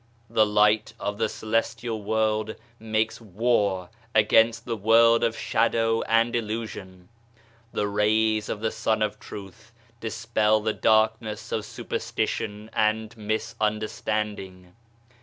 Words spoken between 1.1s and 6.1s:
the celestial world makes war against the world of shadow